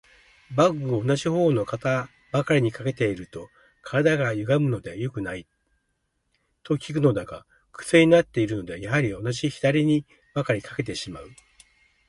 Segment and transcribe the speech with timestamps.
[0.55, 3.51] バッグを同じ方の肩ばかりに掛けていると、
[3.83, 5.45] 体がゆがむので良くない、
[6.63, 11.29] と聞くのだが、クセになっているので、やはり同じ左にばかり掛けてしまう。